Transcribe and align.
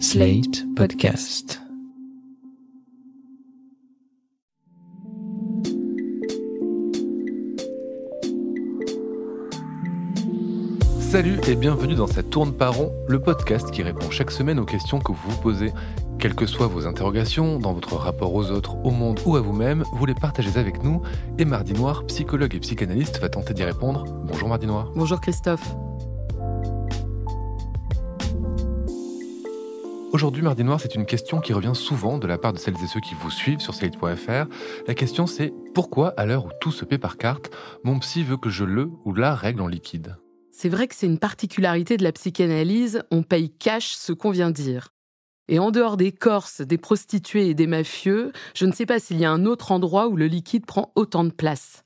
Slate 0.00 0.64
Podcast. 0.74 1.60
Salut 11.00 11.38
et 11.46 11.54
bienvenue 11.54 11.94
dans 11.94 12.06
cette 12.06 12.30
tourne 12.30 12.52
par 12.52 12.74
rond, 12.74 12.92
le 13.08 13.20
podcast 13.20 13.70
qui 13.70 13.82
répond 13.82 14.10
chaque 14.10 14.32
semaine 14.32 14.58
aux 14.58 14.64
questions 14.64 14.98
que 14.98 15.12
vous 15.12 15.30
vous 15.30 15.40
posez. 15.40 15.72
Quelles 16.18 16.34
que 16.34 16.46
soient 16.46 16.66
vos 16.66 16.86
interrogations, 16.86 17.58
dans 17.60 17.72
votre 17.72 17.94
rapport 17.96 18.34
aux 18.34 18.50
autres, 18.50 18.76
au 18.84 18.90
monde 18.90 19.20
ou 19.24 19.36
à 19.36 19.40
vous-même, 19.40 19.84
vous 19.92 20.06
les 20.06 20.14
partagez 20.14 20.58
avec 20.58 20.82
nous. 20.82 21.02
Et 21.38 21.44
Mardi 21.44 21.72
Noir, 21.72 22.04
psychologue 22.06 22.54
et 22.54 22.60
psychanalyste, 22.60 23.20
va 23.20 23.28
tenter 23.28 23.54
d'y 23.54 23.62
répondre. 23.62 24.04
Bonjour 24.24 24.48
Mardi 24.48 24.66
Noir. 24.66 24.90
Bonjour 24.96 25.20
Christophe. 25.20 25.74
Aujourd'hui, 30.14 30.44
Mardi 30.44 30.62
Noir, 30.62 30.78
c'est 30.80 30.94
une 30.94 31.06
question 31.06 31.40
qui 31.40 31.52
revient 31.52 31.74
souvent 31.74 32.18
de 32.18 32.28
la 32.28 32.38
part 32.38 32.52
de 32.52 32.58
celles 32.58 32.80
et 32.80 32.86
ceux 32.86 33.00
qui 33.00 33.16
vous 33.16 33.32
suivent 33.32 33.58
sur 33.58 33.74
Slate.fr. 33.74 34.46
La 34.86 34.94
question 34.94 35.26
c'est 35.26 35.52
pourquoi, 35.74 36.10
à 36.10 36.24
l'heure 36.24 36.46
où 36.46 36.50
tout 36.60 36.70
se 36.70 36.84
paie 36.84 36.98
par 36.98 37.16
carte, 37.16 37.50
mon 37.82 37.98
psy 37.98 38.22
veut 38.22 38.36
que 38.36 38.48
je 38.48 38.62
le 38.62 38.92
ou 39.04 39.12
la 39.12 39.34
règle 39.34 39.60
en 39.60 39.66
liquide? 39.66 40.14
C'est 40.52 40.68
vrai 40.68 40.86
que 40.86 40.94
c'est 40.94 41.08
une 41.08 41.18
particularité 41.18 41.96
de 41.96 42.04
la 42.04 42.12
psychanalyse, 42.12 43.02
on 43.10 43.24
paye 43.24 43.50
cash 43.50 43.94
ce 43.94 44.12
qu'on 44.12 44.30
vient 44.30 44.52
dire. 44.52 44.90
Et 45.48 45.58
en 45.58 45.72
dehors 45.72 45.96
des 45.96 46.12
Corses, 46.12 46.60
des 46.60 46.78
prostituées 46.78 47.48
et 47.48 47.54
des 47.54 47.66
mafieux, 47.66 48.30
je 48.54 48.66
ne 48.66 48.72
sais 48.72 48.86
pas 48.86 49.00
s'il 49.00 49.18
y 49.18 49.24
a 49.24 49.32
un 49.32 49.44
autre 49.44 49.72
endroit 49.72 50.06
où 50.06 50.16
le 50.16 50.28
liquide 50.28 50.64
prend 50.64 50.92
autant 50.94 51.24
de 51.24 51.32
place. 51.32 51.82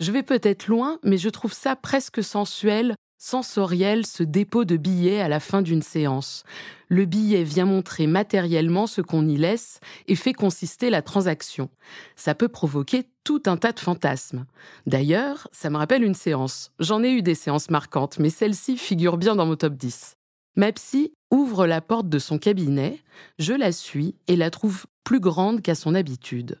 Je 0.00 0.10
vais 0.10 0.24
peut-être 0.24 0.66
loin, 0.66 0.98
mais 1.04 1.16
je 1.16 1.28
trouve 1.28 1.52
ça 1.52 1.76
presque 1.76 2.24
sensuel, 2.24 2.96
sensoriel, 3.18 4.06
ce 4.06 4.22
dépôt 4.22 4.64
de 4.64 4.76
billets 4.76 5.20
à 5.20 5.28
la 5.28 5.40
fin 5.40 5.60
d'une 5.60 5.82
séance. 5.82 6.44
Le 6.88 7.04
billet 7.04 7.42
vient 7.42 7.66
montrer 7.66 8.06
matériellement 8.06 8.86
ce 8.86 9.00
qu'on 9.02 9.28
y 9.28 9.36
laisse 9.36 9.80
et 10.06 10.14
fait 10.14 10.32
consister 10.32 10.88
la 10.88 11.02
transaction. 11.02 11.68
Ça 12.16 12.34
peut 12.34 12.48
provoquer 12.48 13.04
tout 13.24 13.42
un 13.46 13.56
tas 13.56 13.72
de 13.72 13.80
fantasmes. 13.80 14.46
D'ailleurs, 14.86 15.48
ça 15.52 15.68
me 15.68 15.76
rappelle 15.76 16.04
une 16.04 16.14
séance. 16.14 16.70
J'en 16.78 17.02
ai 17.02 17.10
eu 17.10 17.22
des 17.22 17.34
séances 17.34 17.68
marquantes, 17.68 18.18
mais 18.18 18.30
celle-ci 18.30 18.78
figure 18.78 19.18
bien 19.18 19.36
dans 19.36 19.46
mon 19.46 19.56
top 19.56 19.74
10. 19.74 20.16
Ma 20.56 20.72
psy 20.72 21.12
ouvre 21.30 21.66
la 21.66 21.80
porte 21.80 22.08
de 22.08 22.18
son 22.18 22.38
cabinet, 22.38 22.98
je 23.38 23.52
la 23.52 23.70
suis 23.70 24.14
et 24.28 24.36
la 24.36 24.50
trouve 24.50 24.86
plus 25.04 25.20
grande 25.20 25.62
qu'à 25.62 25.74
son 25.74 25.94
habitude. 25.94 26.60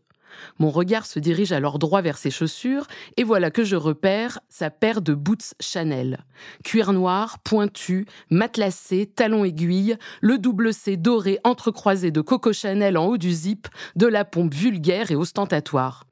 Mon 0.58 0.70
regard 0.70 1.06
se 1.06 1.18
dirige 1.18 1.52
alors 1.52 1.78
droit 1.78 2.02
vers 2.02 2.18
ses 2.18 2.30
chaussures, 2.30 2.86
et 3.16 3.24
voilà 3.24 3.50
que 3.50 3.64
je 3.64 3.76
repère 3.76 4.40
sa 4.48 4.70
paire 4.70 5.00
de 5.00 5.14
boots 5.14 5.54
Chanel. 5.60 6.24
Cuir 6.64 6.92
noir, 6.92 7.38
pointu, 7.40 8.06
matelassé, 8.30 9.06
talons 9.06 9.44
aiguilles, 9.44 9.96
le 10.20 10.38
double 10.38 10.72
C 10.72 10.96
doré 10.96 11.38
entrecroisé 11.44 12.10
de 12.10 12.20
Coco 12.20 12.52
Chanel 12.52 12.96
en 12.96 13.06
haut 13.06 13.18
du 13.18 13.32
zip, 13.32 13.68
de 13.96 14.06
la 14.06 14.24
pompe 14.24 14.54
vulgaire 14.54 15.10
et 15.10 15.16
ostentatoire. 15.16 16.04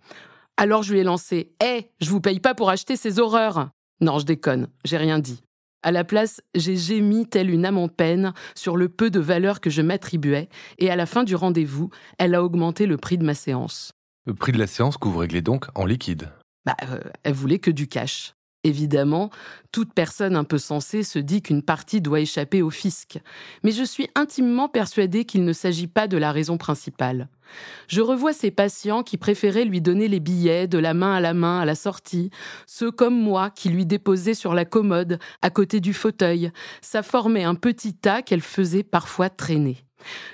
Alors 0.56 0.82
je 0.82 0.92
lui 0.92 1.00
ai 1.00 1.04
lancé 1.04 1.52
Hé, 1.62 1.90
je 2.00 2.10
vous 2.10 2.20
paye 2.20 2.40
pas 2.40 2.54
pour 2.54 2.70
acheter 2.70 2.96
ces 2.96 3.18
horreurs 3.18 3.70
Non, 4.00 4.18
je 4.18 4.24
déconne, 4.24 4.68
j'ai 4.84 4.96
rien 4.96 5.18
dit. 5.18 5.42
À 5.82 5.92
la 5.92 6.02
place, 6.02 6.40
j'ai 6.54 6.76
gémi 6.76 7.28
telle 7.28 7.50
une 7.50 7.64
âme 7.64 7.78
en 7.78 7.88
peine 7.88 8.32
sur 8.54 8.76
le 8.76 8.88
peu 8.88 9.10
de 9.10 9.20
valeur 9.20 9.60
que 9.60 9.70
je 9.70 9.82
m'attribuais, 9.82 10.48
et 10.78 10.90
à 10.90 10.96
la 10.96 11.06
fin 11.06 11.22
du 11.22 11.36
rendez-vous, 11.36 11.90
elle 12.18 12.34
a 12.34 12.42
augmenté 12.42 12.86
le 12.86 12.96
prix 12.96 13.18
de 13.18 13.24
ma 13.24 13.34
séance. 13.34 13.92
Le 14.26 14.34
prix 14.34 14.50
de 14.50 14.58
la 14.58 14.66
séance 14.66 14.96
que 14.96 15.06
vous 15.06 15.24
donc 15.40 15.66
en 15.76 15.86
liquide 15.86 16.32
Bah, 16.64 16.76
euh, 16.82 16.98
elle 17.22 17.34
voulait 17.34 17.60
que 17.60 17.70
du 17.70 17.86
cash. 17.86 18.34
Évidemment, 18.64 19.30
toute 19.70 19.94
personne 19.94 20.34
un 20.34 20.42
peu 20.42 20.58
sensée 20.58 21.04
se 21.04 21.20
dit 21.20 21.42
qu'une 21.42 21.62
partie 21.62 22.00
doit 22.00 22.18
échapper 22.18 22.60
au 22.60 22.70
fisc. 22.70 23.20
Mais 23.62 23.70
je 23.70 23.84
suis 23.84 24.08
intimement 24.16 24.68
persuadée 24.68 25.24
qu'il 25.24 25.44
ne 25.44 25.52
s'agit 25.52 25.86
pas 25.86 26.08
de 26.08 26.16
la 26.16 26.32
raison 26.32 26.58
principale. 26.58 27.28
Je 27.86 28.00
revois 28.00 28.32
ces 28.32 28.50
patients 28.50 29.04
qui 29.04 29.16
préféraient 29.16 29.64
lui 29.64 29.80
donner 29.80 30.08
les 30.08 30.18
billets 30.18 30.66
de 30.66 30.78
la 30.78 30.94
main 30.94 31.14
à 31.14 31.20
la 31.20 31.32
main 31.32 31.60
à 31.60 31.64
la 31.64 31.76
sortie, 31.76 32.30
ceux 32.66 32.90
comme 32.90 33.16
moi 33.16 33.50
qui 33.50 33.68
lui 33.68 33.86
déposaient 33.86 34.34
sur 34.34 34.54
la 34.54 34.64
commode, 34.64 35.20
à 35.40 35.50
côté 35.50 35.78
du 35.78 35.92
fauteuil. 35.92 36.50
Ça 36.80 37.04
formait 37.04 37.44
un 37.44 37.54
petit 37.54 37.94
tas 37.94 38.22
qu'elle 38.22 38.42
faisait 38.42 38.82
parfois 38.82 39.30
traîner. 39.30 39.85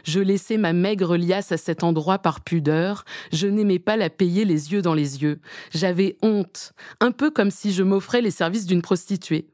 Je 0.05 0.21
laissais 0.21 0.57
ma 0.57 0.73
maigre 0.73 1.17
liasse 1.17 1.53
à 1.53 1.57
cet 1.57 1.83
endroit 1.85 2.19
par 2.19 2.41
pudeur, 2.41 3.05
je 3.33 3.47
n'aimais 3.47 3.79
pas 3.79 3.97
la 3.97 4.11
payer 4.11 4.45
les 4.45 4.73
yeux 4.73 4.83
dans 4.83 4.95
les 4.95 5.23
yeux. 5.23 5.41
J'avais 5.73 6.17
honte, 6.23 6.73
un 7.01 7.13
peu 7.13 7.31
comme 7.31 7.51
si 7.51 7.73
je 7.73 7.83
m'offrais 7.83 8.21
les 8.21 8.31
services 8.31 8.67
d'une 8.67 8.83
prostituée. 8.83 9.47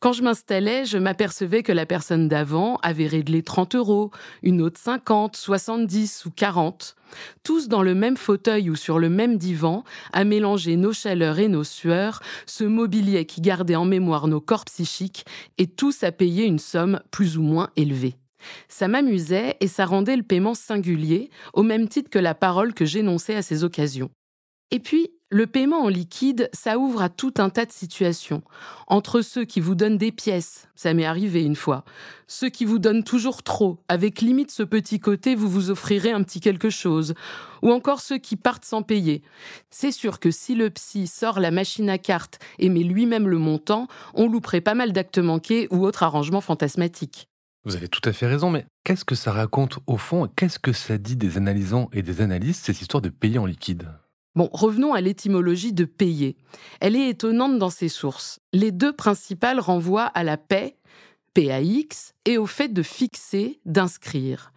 Quand 0.00 0.12
je 0.12 0.22
m'installais, 0.22 0.84
je 0.84 0.96
m'apercevais 0.96 1.64
que 1.64 1.72
la 1.72 1.84
personne 1.84 2.28
d'avant 2.28 2.76
avait 2.82 3.08
réglé 3.08 3.42
30 3.42 3.74
euros, 3.74 4.12
une 4.44 4.62
autre 4.62 4.78
50, 4.78 5.34
70 5.34 6.24
ou 6.26 6.30
40. 6.30 6.94
Tous 7.42 7.66
dans 7.66 7.82
le 7.82 7.96
même 7.96 8.16
fauteuil 8.16 8.70
ou 8.70 8.76
sur 8.76 9.00
le 9.00 9.08
même 9.08 9.38
divan, 9.38 9.82
à 10.12 10.22
mélanger 10.22 10.76
nos 10.76 10.92
chaleurs 10.92 11.40
et 11.40 11.48
nos 11.48 11.64
sueurs, 11.64 12.20
ce 12.46 12.62
mobilier 12.62 13.24
qui 13.24 13.40
gardait 13.40 13.74
en 13.74 13.86
mémoire 13.86 14.28
nos 14.28 14.40
corps 14.40 14.66
psychiques, 14.66 15.24
et 15.58 15.66
tous 15.66 16.04
à 16.04 16.12
payer 16.12 16.44
une 16.44 16.60
somme 16.60 17.00
plus 17.10 17.36
ou 17.36 17.42
moins 17.42 17.70
élevée. 17.74 18.14
Ça 18.68 18.88
m'amusait 18.88 19.56
et 19.60 19.68
ça 19.68 19.86
rendait 19.86 20.16
le 20.16 20.22
paiement 20.22 20.54
singulier, 20.54 21.30
au 21.54 21.62
même 21.62 21.88
titre 21.88 22.10
que 22.10 22.18
la 22.18 22.34
parole 22.34 22.74
que 22.74 22.84
j'énonçais 22.84 23.34
à 23.34 23.42
ces 23.42 23.64
occasions. 23.64 24.10
Et 24.70 24.80
puis, 24.80 25.10
le 25.30 25.46
paiement 25.46 25.82
en 25.82 25.88
liquide, 25.88 26.48
ça 26.54 26.78
ouvre 26.78 27.02
à 27.02 27.10
tout 27.10 27.34
un 27.36 27.50
tas 27.50 27.66
de 27.66 27.72
situations. 27.72 28.42
Entre 28.86 29.20
ceux 29.20 29.44
qui 29.44 29.60
vous 29.60 29.74
donnent 29.74 29.98
des 29.98 30.12
pièces, 30.12 30.68
ça 30.74 30.94
m'est 30.94 31.04
arrivé 31.04 31.42
une 31.42 31.56
fois, 31.56 31.84
ceux 32.26 32.48
qui 32.48 32.64
vous 32.64 32.78
donnent 32.78 33.04
toujours 33.04 33.42
trop, 33.42 33.78
avec 33.88 34.22
limite 34.22 34.50
ce 34.50 34.62
petit 34.62 35.00
côté, 35.00 35.34
vous 35.34 35.48
vous 35.48 35.68
offrirez 35.70 36.12
un 36.12 36.22
petit 36.22 36.40
quelque 36.40 36.70
chose, 36.70 37.14
ou 37.62 37.72
encore 37.72 38.00
ceux 38.00 38.16
qui 38.16 38.36
partent 38.36 38.64
sans 38.64 38.82
payer. 38.82 39.22
C'est 39.70 39.92
sûr 39.92 40.18
que 40.18 40.30
si 40.30 40.54
le 40.54 40.70
psy 40.70 41.06
sort 41.06 41.40
la 41.40 41.50
machine 41.50 41.90
à 41.90 41.98
cartes 41.98 42.38
et 42.58 42.70
met 42.70 42.82
lui-même 42.82 43.28
le 43.28 43.38
montant, 43.38 43.86
on 44.14 44.28
louperait 44.28 44.62
pas 44.62 44.74
mal 44.74 44.92
d'actes 44.92 45.18
manqués 45.18 45.68
ou 45.70 45.84
autres 45.84 46.04
arrangements 46.04 46.40
fantasmatiques. 46.40 47.28
Vous 47.68 47.76
avez 47.76 47.88
tout 47.88 48.00
à 48.08 48.14
fait 48.14 48.26
raison, 48.26 48.48
mais 48.48 48.64
qu'est-ce 48.82 49.04
que 49.04 49.14
ça 49.14 49.30
raconte 49.30 49.78
au 49.86 49.98
fond 49.98 50.26
Qu'est-ce 50.34 50.58
que 50.58 50.72
ça 50.72 50.96
dit 50.96 51.16
des 51.16 51.36
analysants 51.36 51.90
et 51.92 52.00
des 52.00 52.22
analystes, 52.22 52.64
cette 52.64 52.80
histoire 52.80 53.02
de 53.02 53.10
payer 53.10 53.36
en 53.36 53.44
liquide? 53.44 53.90
Bon, 54.34 54.48
revenons 54.54 54.94
à 54.94 55.02
l'étymologie 55.02 55.74
de 55.74 55.84
payer. 55.84 56.38
Elle 56.80 56.96
est 56.96 57.10
étonnante 57.10 57.58
dans 57.58 57.68
ses 57.68 57.90
sources. 57.90 58.40
Les 58.54 58.72
deux 58.72 58.94
principales 58.94 59.60
renvoient 59.60 60.06
à 60.06 60.24
la 60.24 60.38
paix, 60.38 60.78
PAX, 61.34 62.14
et 62.24 62.38
au 62.38 62.46
fait 62.46 62.68
de 62.68 62.82
fixer, 62.82 63.60
d'inscrire. 63.66 64.54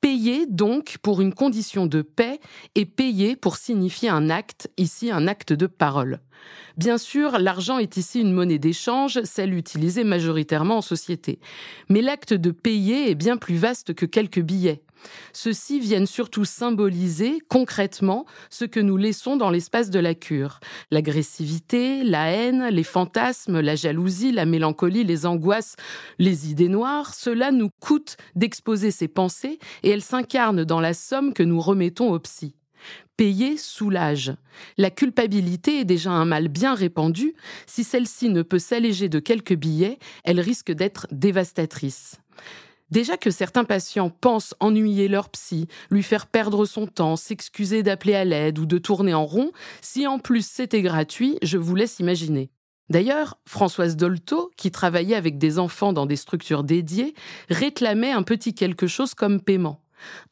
Payer 0.00 0.46
donc 0.46 0.96
pour 1.02 1.20
une 1.20 1.34
condition 1.34 1.84
de 1.86 2.00
paix 2.00 2.40
et 2.74 2.86
payer 2.86 3.36
pour 3.36 3.56
signifier 3.56 4.08
un 4.08 4.30
acte, 4.30 4.70
ici 4.78 5.10
un 5.10 5.26
acte 5.26 5.52
de 5.52 5.66
parole. 5.66 6.20
Bien 6.78 6.96
sûr, 6.96 7.38
l'argent 7.38 7.78
est 7.78 7.98
ici 7.98 8.20
une 8.20 8.32
monnaie 8.32 8.58
d'échange, 8.58 9.20
celle 9.24 9.52
utilisée 9.52 10.04
majoritairement 10.04 10.78
en 10.78 10.82
société. 10.82 11.38
Mais 11.90 12.00
l'acte 12.00 12.32
de 12.32 12.50
payer 12.50 13.10
est 13.10 13.14
bien 13.14 13.36
plus 13.36 13.56
vaste 13.56 13.92
que 13.92 14.06
quelques 14.06 14.40
billets. 14.40 14.82
Ceux-ci 15.32 15.80
viennent 15.80 16.06
surtout 16.06 16.44
symboliser 16.44 17.40
concrètement 17.48 18.26
ce 18.50 18.64
que 18.64 18.80
nous 18.80 18.96
laissons 18.96 19.36
dans 19.36 19.50
l'espace 19.50 19.90
de 19.90 19.98
la 19.98 20.14
cure. 20.14 20.60
L'agressivité, 20.90 22.02
la 22.04 22.30
haine, 22.30 22.68
les 22.70 22.84
fantasmes, 22.84 23.60
la 23.60 23.76
jalousie, 23.76 24.32
la 24.32 24.46
mélancolie, 24.46 25.04
les 25.04 25.26
angoisses, 25.26 25.76
les 26.18 26.50
idées 26.50 26.68
noires, 26.68 27.14
cela 27.14 27.50
nous 27.50 27.70
coûte 27.80 28.16
d'exposer 28.34 28.90
ces 28.90 29.08
pensées 29.08 29.58
et 29.82 29.90
elles 29.90 30.02
s'incarnent 30.02 30.64
dans 30.64 30.80
la 30.80 30.94
somme 30.94 31.32
que 31.32 31.42
nous 31.42 31.60
remettons 31.60 32.12
au 32.12 32.18
psy. 32.18 32.54
Payer 33.16 33.58
soulage. 33.58 34.32
La 34.78 34.90
culpabilité 34.90 35.80
est 35.80 35.84
déjà 35.84 36.10
un 36.10 36.24
mal 36.24 36.48
bien 36.48 36.74
répandu. 36.74 37.34
Si 37.66 37.84
celle-ci 37.84 38.30
ne 38.30 38.40
peut 38.42 38.58
s'alléger 38.58 39.10
de 39.10 39.18
quelques 39.18 39.54
billets, 39.54 39.98
elle 40.24 40.40
risque 40.40 40.72
d'être 40.72 41.06
dévastatrice. 41.10 42.16
Déjà 42.90 43.16
que 43.16 43.30
certains 43.30 43.64
patients 43.64 44.10
pensent 44.10 44.54
ennuyer 44.58 45.08
leur 45.08 45.28
psy, 45.28 45.68
lui 45.90 46.02
faire 46.02 46.26
perdre 46.26 46.64
son 46.64 46.86
temps, 46.86 47.16
s'excuser 47.16 47.82
d'appeler 47.82 48.14
à 48.14 48.24
l'aide 48.24 48.58
ou 48.58 48.66
de 48.66 48.78
tourner 48.78 49.14
en 49.14 49.24
rond, 49.24 49.52
si 49.80 50.06
en 50.06 50.18
plus 50.18 50.44
c'était 50.44 50.82
gratuit, 50.82 51.38
je 51.42 51.58
vous 51.58 51.74
laisse 51.76 52.00
imaginer. 52.00 52.50
D'ailleurs, 52.90 53.38
Françoise 53.46 53.96
Dolto, 53.96 54.50
qui 54.56 54.72
travaillait 54.72 55.14
avec 55.14 55.38
des 55.38 55.60
enfants 55.60 55.92
dans 55.92 56.06
des 56.06 56.16
structures 56.16 56.64
dédiées, 56.64 57.14
réclamait 57.48 58.10
un 58.10 58.24
petit 58.24 58.52
quelque 58.52 58.88
chose 58.88 59.14
comme 59.14 59.40
paiement. 59.40 59.80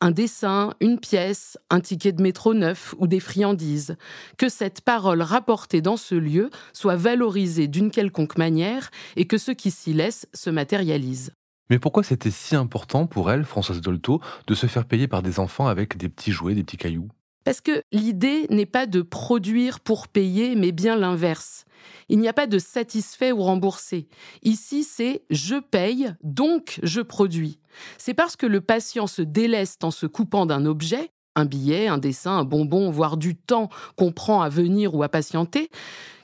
Un 0.00 0.11
dessin, 0.11 0.75
une 0.81 0.99
pièce, 0.99 1.56
un 1.70 1.81
ticket 1.81 2.11
de 2.11 2.22
métro 2.22 2.54
neuf 2.54 2.94
ou 2.99 3.06
des 3.06 3.20
friandises. 3.20 3.96
Que 4.37 4.49
cette 4.49 4.81
parole 4.81 5.22
rapportée 5.22 5.82
dans 5.82 5.96
ce 5.96 6.16
lieu 6.16 6.50
soit 6.72 6.96
valorisée 6.96 7.69
d'une 7.69 7.93
quelconque 7.93 8.38
manière 8.38 8.90
et 9.14 9.26
que 9.26 9.38
ce 9.38 9.52
qui 9.52 9.70
s'y 9.70 9.93
laisse 9.93 10.26
se 10.32 10.50
matérialise. 10.50 11.32
Mais 11.70 11.79
pourquoi 11.79 12.03
c'était 12.03 12.31
si 12.31 12.56
important 12.56 13.06
pour 13.06 13.31
elle, 13.31 13.44
Françoise 13.44 13.81
Dolto, 13.81 14.20
de 14.47 14.55
se 14.55 14.67
faire 14.67 14.87
payer 14.87 15.09
par 15.09 15.23
des 15.23 15.38
enfants 15.38 15.67
avec 15.67 15.97
des 15.97 16.09
petits 16.09 16.32
jouets, 16.32 16.55
des 16.55 16.65
petits 16.65 16.76
cailloux? 16.76 17.09
Parce 17.44 17.61
que 17.61 17.82
l'idée 17.93 18.47
n'est 18.50 18.67
pas 18.67 18.87
de 18.87 19.00
produire 19.00 19.81
pour 19.81 20.09
payer, 20.09 20.55
mais 20.55 20.73
bien 20.73 20.97
l'inverse. 20.97 21.65
Il 22.09 22.19
n'y 22.19 22.29
a 22.29 22.32
pas 22.32 22.47
de 22.47 22.59
satisfait 22.59 23.32
ou 23.32 23.43
remboursé. 23.43 24.09
Ici, 24.43 24.85
c'est 24.85 25.23
je 25.31 25.56
paye, 25.56 26.12
donc 26.23 26.81
je 26.82 27.00
produis. 27.00 27.59
C'est 27.97 28.14
parce 28.14 28.37
que 28.37 28.47
le 28.47 28.61
patient 28.61 29.06
se 29.06 29.23
déleste 29.23 29.85
en 29.85 29.91
se 29.91 30.06
coupant 30.06 30.47
d'un 30.47 30.67
objet, 30.67 31.11
un 31.38 31.44
billet, 31.44 31.87
un 31.87 31.99
dessin, 31.99 32.38
un 32.38 32.44
bonbon, 32.44 32.90
voire 32.90 33.17
du 33.17 33.37
temps 33.37 33.70
qu'on 33.96 34.12
prend 34.12 34.43
à 34.43 34.49
venir 34.49 34.94
ou 34.94 35.02
à 35.02 35.08
patienter, 35.08 35.70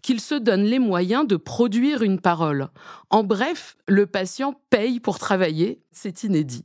qu'il 0.02 0.20
se 0.20 0.34
donne 0.34 0.64
les 0.64 0.78
moyens 0.78 1.26
de 1.26 1.36
produire 1.36 2.02
une 2.02 2.20
parole. 2.20 2.68
En 3.10 3.22
bref, 3.22 3.76
le 3.86 4.06
patient 4.06 4.60
paye 4.70 5.00
pour 5.00 5.18
travailler, 5.18 5.80
c'est 5.92 6.24
inédit. 6.24 6.64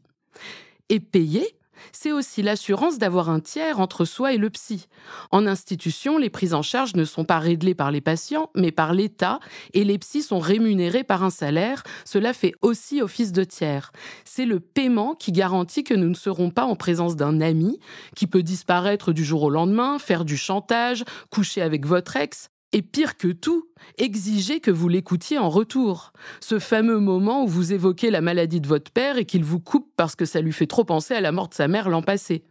Et 0.90 1.00
payer, 1.00 1.59
c'est 1.92 2.12
aussi 2.12 2.42
l'assurance 2.42 2.98
d'avoir 2.98 3.30
un 3.30 3.40
tiers 3.40 3.80
entre 3.80 4.06
soi 4.06 4.34
et 4.34 4.38
le 4.38 4.50
psy. 4.50 4.88
En 5.32 5.48
institution, 5.48 6.18
les 6.18 6.30
prises 6.30 6.54
en 6.54 6.62
charge 6.62 6.96
ne 6.96 7.06
sont 7.06 7.26
pas 7.26 7.40
réglées 7.40 7.76
par 7.76 7.92
les 7.92 8.02
patients, 8.02 8.50
mais 8.56 8.72
par 8.72 8.94
l'État, 8.94 9.40
et 9.74 9.84
les 9.84 9.98
psys 9.98 10.24
sont 10.24 10.40
rémunérés 10.40 11.04
par 11.04 11.24
un 11.24 11.30
salaire. 11.30 11.84
Cela 12.06 12.34
fait 12.34 12.54
aussi 12.62 13.02
office 13.02 13.32
de 13.32 13.44
tiers. 13.44 13.92
C'est 14.26 14.46
le 14.46 14.60
paiement 14.60 15.16
qui 15.16 15.32
garantit 15.32 15.84
que 15.84 15.94
nous 15.94 16.10
ne 16.10 16.16
serons 16.16 16.50
pas 16.50 16.66
en 16.66 16.76
présence 16.76 17.16
d'un 17.16 17.42
ami 17.42 17.80
qui 18.16 18.28
peut 18.28 18.44
disparaître 18.44 19.14
du 19.14 19.24
jour 19.24 19.44
au 19.44 19.50
lendemain, 19.50 20.00
faire 20.00 20.26
du 20.26 20.38
chantage, 20.38 21.04
coucher 21.30 21.62
avec 21.62 21.86
votre 21.86 22.16
ex, 22.16 22.50
et 22.72 22.82
pire 22.82 23.18
que 23.18 23.28
tout, 23.28 23.68
exiger 23.98 24.60
que 24.60 24.72
vous 24.72 24.90
l'écoutiez 24.90 25.38
en 25.38 25.50
retour. 25.50 26.14
Ce 26.40 26.60
fameux 26.60 27.00
moment 27.00 27.44
où 27.44 27.48
vous 27.48 27.74
évoquez 27.74 28.12
la 28.12 28.22
maladie 28.22 28.62
de 28.62 28.68
votre 28.68 28.92
père 28.92 29.18
et 29.18 29.26
qu'il 29.26 29.44
vous 29.44 29.60
coupe 29.60 29.92
parce 29.96 30.16
que 30.16 30.26
ça 30.26 30.42
lui 30.42 30.54
fait 30.54 30.68
trop 30.68 30.84
penser 30.84 31.14
à 31.14 31.22
la 31.22 31.32
mort 31.32 31.50
de 31.50 31.56
sa 31.56 31.68
mère 31.68 31.90
l'an 31.90 32.02
passé. 32.02 32.44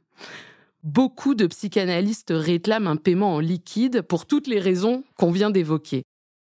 Beaucoup 0.82 1.34
de 1.34 1.46
psychanalystes 1.46 2.32
réclament 2.34 2.86
un 2.86 2.96
paiement 2.96 3.34
en 3.34 3.40
liquide 3.40 4.02
pour 4.02 4.26
toutes 4.26 4.46
les 4.46 4.60
raisons 4.60 5.04
qu'on 5.16 5.30
vient 5.30 5.50
d'évoquer. 5.50 6.02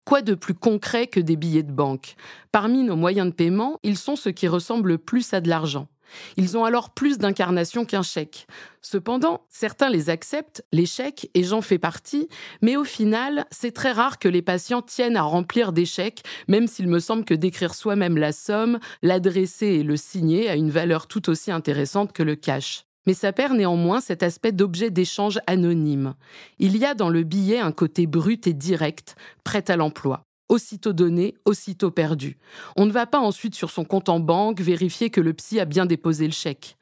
Quoi 0.05 0.23
de 0.23 0.35
plus 0.35 0.55
concret 0.55 1.07
que 1.07 1.21
des 1.21 1.37
billets 1.37 1.63
de 1.63 1.73
banque? 1.73 2.15
Parmi 2.51 2.83
nos 2.83 2.97
moyens 2.97 3.29
de 3.29 3.35
paiement, 3.35 3.79
ils 3.83 3.99
sont 3.99 4.17
ceux 4.17 4.31
qui 4.31 4.49
ressemblent 4.49 4.89
le 4.89 4.99
plus 4.99 5.35
à 5.35 5.41
de 5.41 5.49
l'argent. 5.49 5.89
Ils 6.37 6.57
ont 6.57 6.65
alors 6.65 6.91
plus 6.91 7.19
d'incarnation 7.19 7.85
qu'un 7.85 8.03
chèque. 8.03 8.47
Cependant, 8.83 9.43
certains 9.49 9.91
les 9.91 10.11
acceptent, 10.11 10.65
les 10.73 10.87
chèques, 10.87 11.31
et 11.35 11.45
j'en 11.45 11.61
fais 11.61 11.79
partie, 11.79 12.29
mais 12.63 12.77
au 12.77 12.85
final, 12.85 13.47
c'est 13.51 13.73
très 13.73 13.93
rare 13.93 14.19
que 14.19 14.29
les 14.29 14.43
patients 14.43 14.83
tiennent 14.83 15.17
à 15.17 15.23
remplir 15.23 15.73
des 15.73 15.85
chèques, 15.85 16.23
même 16.47 16.67
s'il 16.67 16.89
me 16.89 17.01
semble 17.01 17.25
que 17.25 17.35
d'écrire 17.35 17.75
soi-même 17.75 18.17
la 18.17 18.33
somme, 18.33 18.79
l'adresser 19.03 19.67
et 19.67 19.83
le 19.83 19.97
signer 19.97 20.49
a 20.49 20.57
une 20.57 20.71
valeur 20.71 21.07
tout 21.07 21.29
aussi 21.29 21.51
intéressante 21.51 22.13
que 22.13 22.23
le 22.23 22.37
cash. 22.37 22.85
Mais 23.07 23.15
ça 23.15 23.33
perd 23.33 23.55
néanmoins 23.55 24.01
cet 24.01 24.23
aspect 24.23 24.53
d'objet 24.53 24.91
d'échange 24.91 25.41
anonyme. 25.47 26.15
Il 26.59 26.77
y 26.77 26.85
a 26.85 26.95
dans 26.95 27.09
le 27.09 27.23
billet 27.23 27.59
un 27.59 27.73
côté 27.73 28.07
brut 28.07 28.47
et 28.47 28.53
direct, 28.53 29.17
prêt 29.45 29.65
à 29.71 29.77
l'emploi 29.77 30.28
aussitôt 30.49 30.93
donné, 30.93 31.35
aussitôt 31.45 31.91
perdu. 31.91 32.39
On 32.77 32.87
ne 32.87 32.93
va 32.93 33.07
pas 33.07 33.21
ensuite 33.21 33.55
sur 33.55 33.71
son 33.71 33.85
compte 33.85 34.09
en 34.09 34.21
banque 34.21 34.61
vérifier 34.61 35.11
que 35.11 35.21
le 35.21 35.33
psy 35.35 35.61
a 35.61 35.65
bien 35.65 35.87
déposé 35.87 36.27
le 36.27 36.33
chèque. 36.33 36.77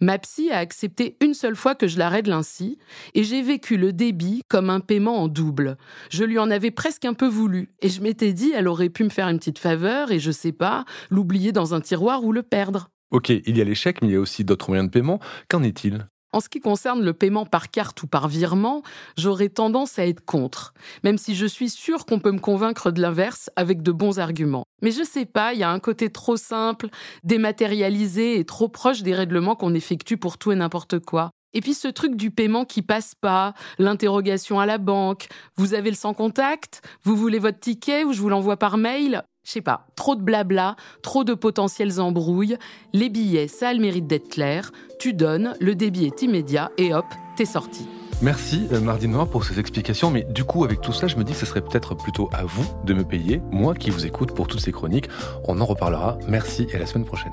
Ma 0.00 0.18
psy 0.18 0.50
a 0.50 0.58
accepté 0.58 1.16
une 1.20 1.34
seule 1.34 1.56
fois 1.56 1.74
que 1.74 1.86
je 1.86 1.98
la 1.98 2.08
règle 2.08 2.32
ainsi, 2.32 2.78
et 3.14 3.24
j'ai 3.24 3.42
vécu 3.42 3.76
le 3.76 3.92
débit 3.92 4.40
comme 4.48 4.70
un 4.70 4.80
paiement 4.80 5.22
en 5.22 5.28
double. 5.28 5.76
Je 6.10 6.24
lui 6.24 6.38
en 6.38 6.50
avais 6.50 6.70
presque 6.70 7.04
un 7.04 7.12
peu 7.12 7.28
voulu, 7.28 7.68
et 7.82 7.90
je 7.90 8.00
m'étais 8.00 8.32
dit 8.32 8.52
elle 8.54 8.68
aurait 8.68 8.88
pu 8.88 9.04
me 9.04 9.10
faire 9.10 9.28
une 9.28 9.38
petite 9.38 9.58
faveur, 9.58 10.10
et 10.12 10.18
je 10.18 10.30
sais 10.30 10.52
pas, 10.52 10.84
l'oublier 11.10 11.52
dans 11.52 11.74
un 11.74 11.80
tiroir 11.80 12.24
ou 12.24 12.32
le 12.32 12.42
perdre. 12.42 12.88
Ok, 13.10 13.28
il 13.28 13.58
y 13.58 13.60
a 13.60 13.64
les 13.64 13.74
chèques, 13.74 14.00
mais 14.02 14.08
il 14.08 14.12
y 14.12 14.16
a 14.16 14.20
aussi 14.20 14.44
d'autres 14.44 14.70
moyens 14.70 14.88
de 14.88 14.92
paiement. 14.92 15.20
Qu'en 15.48 15.62
est-il? 15.62 16.06
En 16.32 16.40
ce 16.40 16.48
qui 16.48 16.60
concerne 16.60 17.02
le 17.02 17.12
paiement 17.12 17.46
par 17.46 17.70
carte 17.70 18.02
ou 18.02 18.06
par 18.06 18.28
virement, 18.28 18.82
j'aurais 19.16 19.48
tendance 19.48 19.98
à 19.98 20.06
être 20.06 20.24
contre, 20.24 20.74
même 21.04 21.18
si 21.18 21.34
je 21.34 21.46
suis 21.46 21.70
sûre 21.70 22.06
qu'on 22.06 22.20
peut 22.20 22.32
me 22.32 22.38
convaincre 22.38 22.90
de 22.90 23.00
l'inverse 23.00 23.50
avec 23.56 23.82
de 23.82 23.92
bons 23.92 24.18
arguments. 24.18 24.64
Mais 24.82 24.92
je 24.92 25.02
sais 25.02 25.26
pas, 25.26 25.52
il 25.52 25.60
y 25.60 25.64
a 25.64 25.70
un 25.70 25.80
côté 25.80 26.10
trop 26.10 26.36
simple, 26.36 26.88
dématérialisé 27.24 28.38
et 28.38 28.44
trop 28.44 28.68
proche 28.68 29.02
des 29.02 29.14
règlements 29.14 29.56
qu'on 29.56 29.74
effectue 29.74 30.16
pour 30.16 30.38
tout 30.38 30.52
et 30.52 30.56
n'importe 30.56 31.00
quoi. 31.00 31.30
Et 31.52 31.60
puis 31.60 31.74
ce 31.74 31.88
truc 31.88 32.14
du 32.14 32.30
paiement 32.30 32.64
qui 32.64 32.82
passe 32.82 33.14
pas, 33.14 33.54
l'interrogation 33.78 34.60
à 34.60 34.66
la 34.66 34.78
banque, 34.78 35.26
vous 35.56 35.74
avez 35.74 35.90
le 35.90 35.96
sans 35.96 36.14
contact, 36.14 36.80
vous 37.02 37.16
voulez 37.16 37.40
votre 37.40 37.58
ticket 37.58 38.04
ou 38.04 38.12
je 38.12 38.20
vous 38.20 38.28
l'envoie 38.28 38.56
par 38.56 38.76
mail, 38.76 39.24
je 39.44 39.52
sais 39.52 39.60
pas, 39.60 39.86
trop 39.96 40.16
de 40.16 40.22
blabla, 40.22 40.76
trop 41.02 41.24
de 41.24 41.34
potentielles 41.34 42.00
embrouilles. 42.00 42.56
Les 42.92 43.08
billets, 43.08 43.48
ça 43.48 43.68
a 43.68 43.74
le 43.74 43.80
mérite 43.80 44.06
d'être 44.06 44.28
clair. 44.28 44.72
Tu 44.98 45.12
donnes, 45.12 45.54
le 45.60 45.74
débit 45.74 46.06
est 46.06 46.22
immédiat 46.22 46.70
et 46.78 46.94
hop, 46.94 47.06
t'es 47.36 47.44
sorti. 47.44 47.86
Merci 48.22 48.68
euh, 48.72 48.80
Mardi 48.80 49.08
Noir 49.08 49.26
pour 49.28 49.44
ces 49.44 49.58
explications, 49.58 50.10
mais 50.10 50.24
du 50.24 50.44
coup 50.44 50.64
avec 50.64 50.82
tout 50.82 50.92
cela 50.92 51.08
je 51.08 51.16
me 51.16 51.24
dis 51.24 51.32
que 51.32 51.38
ce 51.38 51.46
serait 51.46 51.62
peut-être 51.62 51.94
plutôt 51.94 52.28
à 52.32 52.44
vous 52.44 52.66
de 52.84 52.92
me 52.92 53.02
payer, 53.02 53.40
moi 53.50 53.74
qui 53.74 53.88
vous 53.88 54.04
écoute 54.04 54.34
pour 54.34 54.46
toutes 54.46 54.60
ces 54.60 54.72
chroniques. 54.72 55.08
On 55.44 55.58
en 55.58 55.64
reparlera, 55.64 56.18
merci 56.28 56.66
et 56.70 56.76
à 56.76 56.78
la 56.78 56.86
semaine 56.86 57.06
prochaine. 57.06 57.32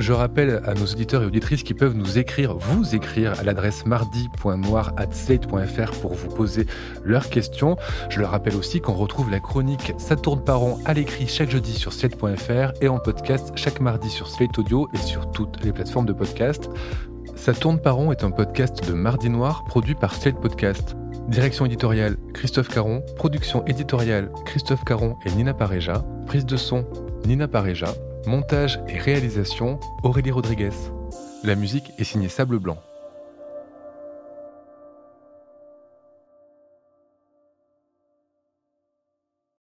Je 0.00 0.12
rappelle 0.14 0.62
à 0.64 0.72
nos 0.72 0.86
auditeurs 0.86 1.22
et 1.22 1.26
auditrices 1.26 1.62
qui 1.62 1.74
peuvent 1.74 1.94
nous 1.94 2.18
écrire, 2.18 2.56
vous 2.56 2.94
écrire 2.94 3.38
à 3.38 3.42
l'adresse 3.42 3.84
mardi.noir.slate.fr 3.84 5.90
pour 6.00 6.14
vous 6.14 6.28
poser 6.28 6.64
leurs 7.04 7.28
questions. 7.28 7.76
Je 8.08 8.18
leur 8.18 8.30
rappelle 8.30 8.56
aussi 8.56 8.80
qu'on 8.80 8.94
retrouve 8.94 9.30
la 9.30 9.40
chronique 9.40 9.92
Ça 9.98 10.16
tourne 10.16 10.42
par 10.42 10.62
à 10.86 10.94
l'écrit 10.94 11.28
chaque 11.28 11.50
jeudi 11.50 11.74
sur 11.74 11.92
slate.fr 11.92 12.72
et 12.80 12.88
en 12.88 12.98
podcast 12.98 13.52
chaque 13.56 13.80
mardi 13.80 14.08
sur 14.08 14.26
Slate 14.26 14.58
Audio 14.58 14.88
et 14.94 14.98
sur 14.98 15.30
toutes 15.32 15.62
les 15.62 15.72
plateformes 15.72 16.06
de 16.06 16.14
podcast. 16.14 16.70
Ça 17.36 17.52
tourne 17.52 17.78
par 17.78 17.98
est 18.10 18.24
un 18.24 18.30
podcast 18.30 18.88
de 18.88 18.94
Mardi 18.94 19.28
Noir 19.28 19.66
produit 19.66 19.94
par 19.94 20.14
Slate 20.14 20.40
Podcast. 20.40 20.96
Direction 21.28 21.66
éditoriale 21.66 22.16
Christophe 22.32 22.68
Caron, 22.68 23.02
production 23.16 23.66
éditoriale 23.66 24.32
Christophe 24.46 24.82
Caron 24.84 25.16
et 25.26 25.30
Nina 25.32 25.52
Pareja, 25.52 26.02
prise 26.26 26.46
de 26.46 26.56
son 26.56 26.86
Nina 27.26 27.48
Pareja. 27.48 27.92
Montage 28.26 28.80
et 28.88 28.98
réalisation 28.98 29.80
Aurélie 30.02 30.30
Rodriguez. 30.30 30.70
La 31.42 31.54
musique 31.54 31.92
est 31.98 32.04
signée 32.04 32.28
Sable 32.28 32.58
Blanc. 32.58 32.76